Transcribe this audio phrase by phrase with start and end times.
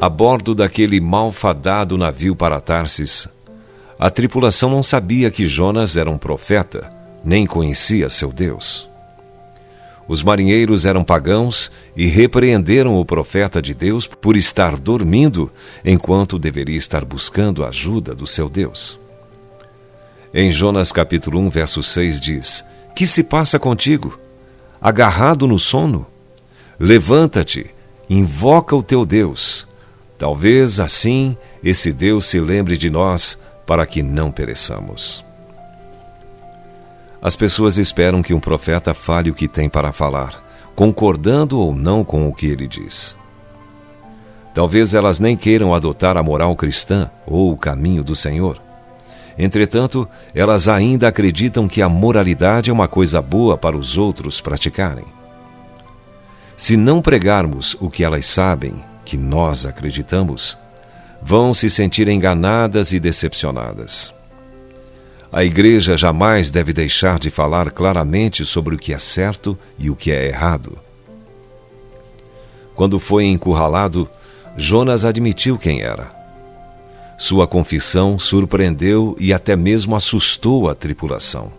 [0.00, 3.26] A bordo daquele malfadado navio para Tarsis,
[3.98, 6.88] a tripulação não sabia que Jonas era um profeta,
[7.24, 8.88] nem conhecia seu Deus.
[10.06, 15.50] Os marinheiros eram pagãos e repreenderam o profeta de Deus por estar dormindo
[15.84, 19.00] enquanto deveria estar buscando a ajuda do seu Deus.
[20.32, 24.16] Em Jonas capítulo 1, verso 6 diz: Que se passa contigo?
[24.80, 26.06] Agarrado no sono?
[26.78, 27.68] Levanta-te,
[28.08, 29.67] invoca o teu Deus.
[30.18, 35.24] Talvez assim esse Deus se lembre de nós para que não pereçamos.
[37.22, 40.42] As pessoas esperam que um profeta fale o que tem para falar,
[40.74, 43.16] concordando ou não com o que ele diz.
[44.54, 48.60] Talvez elas nem queiram adotar a moral cristã ou o caminho do Senhor.
[49.38, 55.04] Entretanto, elas ainda acreditam que a moralidade é uma coisa boa para os outros praticarem.
[56.56, 58.74] Se não pregarmos o que elas sabem,
[59.08, 60.58] que nós acreditamos,
[61.22, 64.12] vão se sentir enganadas e decepcionadas.
[65.32, 69.96] A igreja jamais deve deixar de falar claramente sobre o que é certo e o
[69.96, 70.78] que é errado.
[72.74, 74.06] Quando foi encurralado,
[74.58, 76.14] Jonas admitiu quem era.
[77.16, 81.50] Sua confissão surpreendeu e até mesmo assustou a tripulação.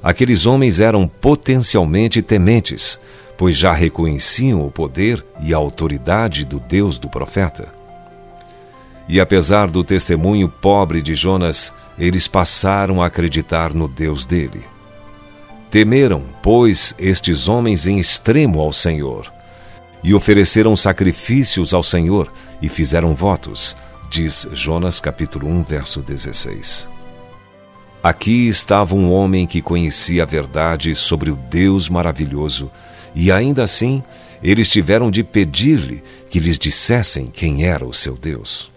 [0.00, 3.00] Aqueles homens eram potencialmente tementes,
[3.36, 7.72] pois já reconheciam o poder e a autoridade do Deus do profeta.
[9.08, 14.64] E apesar do testemunho pobre de Jonas, eles passaram a acreditar no Deus dele.
[15.70, 19.32] Temeram, pois, estes homens em extremo ao Senhor,
[20.02, 23.76] e ofereceram sacrifícios ao Senhor e fizeram votos,
[24.08, 26.88] diz Jonas capítulo 1, verso 16.
[28.02, 32.70] Aqui estava um homem que conhecia a verdade sobre o Deus maravilhoso,
[33.16, 34.04] e ainda assim
[34.42, 38.70] eles tiveram de pedir-lhe que lhes dissessem quem era o seu Deus.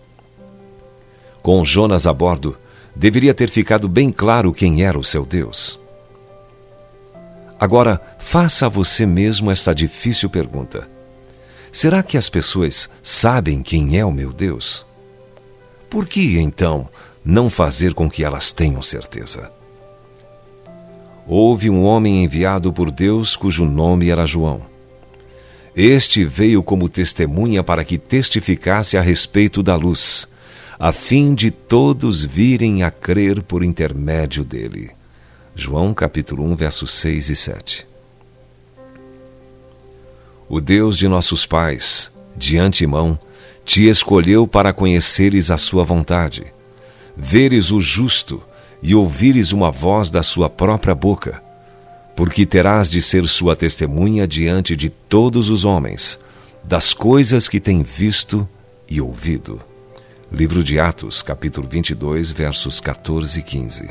[1.41, 2.57] Com Jonas a bordo,
[2.95, 5.77] deveria ter ficado bem claro quem era o seu Deus.
[7.59, 10.89] Agora, faça a você mesmo esta difícil pergunta:
[11.71, 14.85] Será que as pessoas sabem quem é o meu Deus?
[15.89, 16.87] Por que, então,
[17.23, 19.51] não fazer com que elas tenham certeza?
[21.31, 24.63] Houve um homem enviado por Deus cujo nome era João.
[25.75, 30.27] Este veio como testemunha para que testificasse a respeito da luz
[30.79, 34.89] a fim de todos virem a crer por intermédio dele.
[35.53, 37.87] João capítulo 1, versos 6 e 7.
[40.47, 43.19] O Deus de nossos pais, de antemão,
[43.63, 46.51] te escolheu para conheceres a sua vontade,
[47.15, 48.41] veres o justo
[48.81, 51.41] e ouvires uma voz da sua própria boca,
[52.15, 56.19] porque terás de ser sua testemunha diante de todos os homens,
[56.63, 58.47] das coisas que tem visto
[58.89, 59.61] e ouvido.
[60.31, 63.89] Livro de Atos, capítulo 22, versos 14 e 15.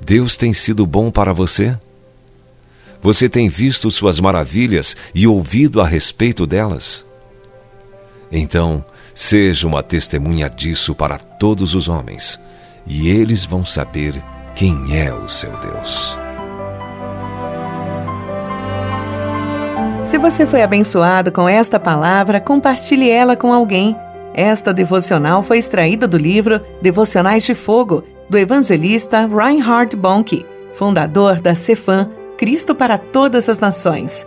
[0.00, 1.76] Deus tem sido bom para você?
[3.00, 7.04] Você tem visto suas maravilhas e ouvido a respeito delas?
[8.30, 8.84] Então,
[9.16, 12.38] seja uma testemunha disso para todos os homens,
[12.86, 14.22] e eles vão saber
[14.54, 16.16] quem é o seu Deus.
[20.04, 23.96] Se você foi abençoado com esta palavra, compartilhe ela com alguém.
[24.34, 30.44] Esta devocional foi extraída do livro Devocionais de Fogo, do evangelista Reinhard Bonnke,
[30.74, 34.26] fundador da Cefam, Cristo para Todas as Nações.